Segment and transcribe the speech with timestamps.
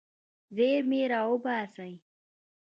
[0.55, 1.93] زیرمې راوباسئ.